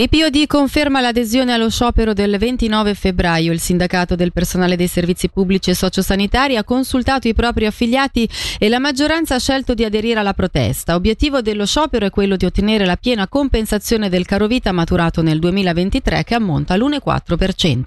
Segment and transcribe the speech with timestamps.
[0.00, 3.52] VPOD conferma l'adesione allo sciopero del 29 febbraio.
[3.52, 8.26] Il sindacato del personale dei servizi pubblici e sociosanitari ha consultato i propri affiliati
[8.58, 10.94] e la maggioranza ha scelto di aderire alla protesta.
[10.94, 16.24] Obiettivo dello sciopero è quello di ottenere la piena compensazione del carovita maturato nel 2023
[16.24, 17.82] che ammonta all'1,4%.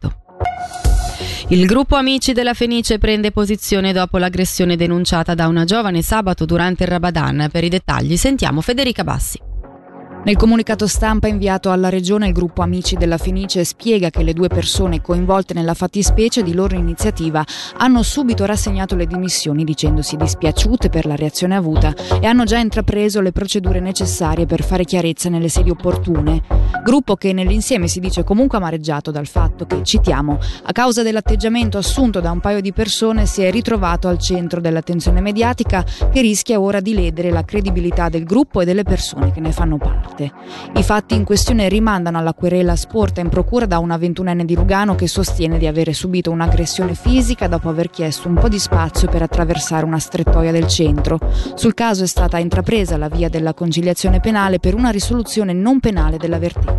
[1.47, 6.83] Il gruppo Amici della Fenice prende posizione dopo l'aggressione denunciata da una giovane sabato durante
[6.83, 7.49] il Rabadan.
[7.51, 9.51] Per i dettagli sentiamo Federica Bassi.
[10.25, 14.47] Nel comunicato stampa inviato alla regione il gruppo Amici della Fenice spiega che le due
[14.47, 17.43] persone coinvolte nella fattispecie di loro iniziativa
[17.79, 23.19] hanno subito rassegnato le dimissioni dicendosi dispiaciute per la reazione avuta e hanno già intrapreso
[23.19, 26.62] le procedure necessarie per fare chiarezza nelle sedi opportune.
[26.83, 32.19] Gruppo che nell'insieme si dice comunque amareggiato dal fatto che, citiamo, a causa dell'atteggiamento assunto
[32.19, 36.81] da un paio di persone si è ritrovato al centro dell'attenzione mediatica che rischia ora
[36.81, 40.29] di ledere la credibilità del gruppo e delle persone che ne fanno parte.
[40.75, 44.95] I fatti in questione rimandano alla querela sporta in procura da una ventunenne di Lugano
[44.95, 49.21] che sostiene di avere subito un'aggressione fisica dopo aver chiesto un po' di spazio per
[49.21, 51.17] attraversare una strettoia del centro.
[51.55, 56.17] Sul caso è stata intrapresa la via della conciliazione penale per una risoluzione non penale
[56.17, 56.72] dell'avvertenza.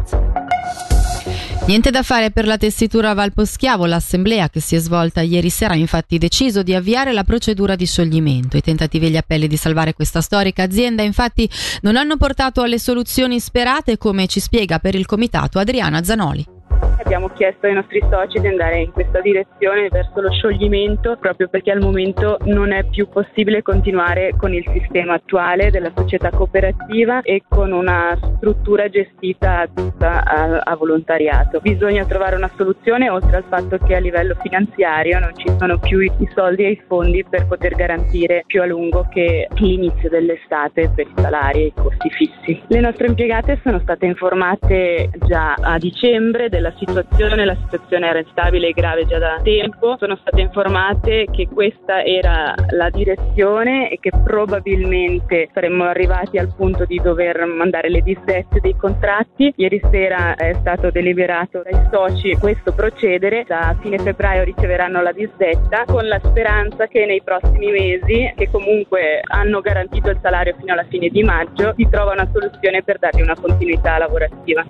[1.67, 5.77] Niente da fare per la tessitura Valposchiavo, l'assemblea che si è svolta ieri sera ha
[5.77, 8.59] infatti deciso di avviare la procedura di scioglimento.
[8.59, 11.49] I tentativi e gli appelli di salvare questa storica azienda infatti
[11.81, 16.54] non hanno portato alle soluzioni sperate come ci spiega per il comitato Adriana Zanoli.
[16.97, 21.73] Abbiamo chiesto ai nostri soci di andare in questa direzione verso lo scioglimento proprio perché
[21.73, 27.43] al momento non è più possibile continuare con il sistema attuale della società cooperativa e
[27.49, 31.61] con una struttura gestita tutta a, a volontariato.
[31.61, 35.99] Bisogna trovare una soluzione oltre al fatto che a livello finanziario non ci sono più
[35.99, 40.91] i, i soldi e i fondi per poter garantire più a lungo che l'inizio dell'estate
[40.95, 42.63] per i salari e i costi fissi.
[42.69, 48.19] Le nostre impiegate sono state informate già a dicembre della situazione situazione, la situazione era
[48.19, 53.99] instabile e grave già da tempo, sono state informate che questa era la direzione e
[54.01, 59.53] che probabilmente saremmo arrivati al punto di dover mandare le disdette dei contratti.
[59.57, 65.85] Ieri sera è stato deliberato dai soci questo procedere, da fine febbraio riceveranno la disdetta
[65.87, 70.87] con la speranza che nei prossimi mesi, che comunque hanno garantito il salario fino alla
[70.89, 74.65] fine di maggio, si trova una soluzione per dargli una continuità lavorativa.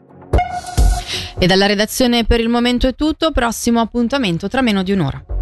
[1.39, 5.34] E dalla redazione per il momento è tutto, prossimo appuntamento tra meno di un'ora.